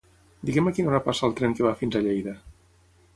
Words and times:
Digue'm 0.49 0.69
a 0.69 0.73
quina 0.77 0.91
hora 0.91 1.01
passa 1.07 1.25
el 1.27 1.37
tren 1.41 1.53
que 1.59 1.65
va 1.67 1.75
fins 1.83 1.99
a 1.99 2.01
Lleida. 2.07 2.33